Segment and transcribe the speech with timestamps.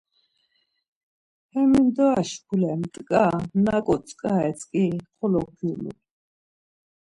[1.53, 3.23] Hemindro şkule mt̆ǩa
[3.63, 4.85] naǩo tzǩare tzǩi
[5.17, 5.97] xolo kyulun.